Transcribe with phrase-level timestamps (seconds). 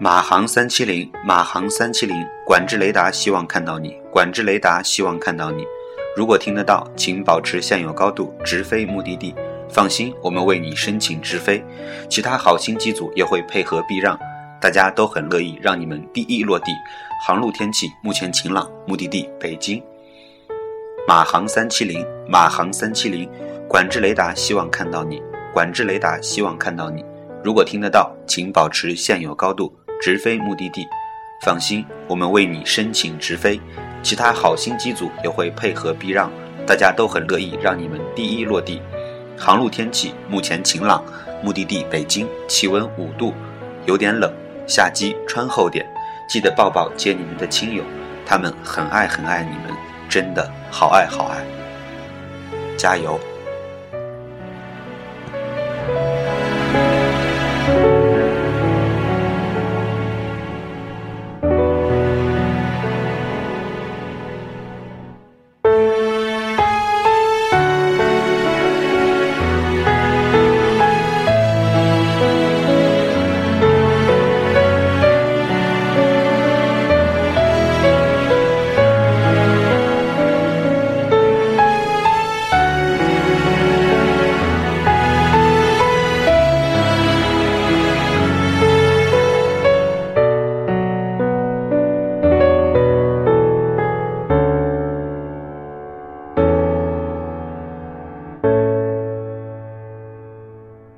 [0.00, 3.96] 马航三七零，马航三七零，管制雷达，希望看到你。
[4.12, 5.64] 管制雷达，希望看到你。
[6.16, 9.34] 如果听得到，请保持现有高度，直飞目的地。
[9.68, 11.64] 放心，我们为你申请直飞，
[12.08, 14.16] 其他好心机组也会配合避让，
[14.60, 16.70] 大家都很乐意让你们第一落地。
[17.26, 19.82] 航路天气目前晴朗，目的地北京。
[21.08, 23.28] 马航三七零，马航三七零，
[23.68, 25.20] 管制雷达，希望看到你。
[25.52, 27.04] 管制雷达，希望看到你。
[27.42, 29.74] 如果听得到，请保持现有高度。
[30.00, 30.88] 直飞目的地，
[31.40, 33.60] 放心，我们为你申请直飞，
[34.00, 36.30] 其他好心机组也会配合避让，
[36.64, 38.80] 大家都很乐意让你们第一落地。
[39.36, 41.04] 航路天气目前晴朗，
[41.42, 43.34] 目的地北京，气温五度，
[43.86, 44.32] 有点冷，
[44.68, 45.84] 下机穿厚点，
[46.28, 47.82] 记得抱抱接你们的亲友，
[48.24, 49.76] 他们很爱很爱你们，
[50.08, 51.44] 真的好爱好爱，
[52.76, 53.18] 加油！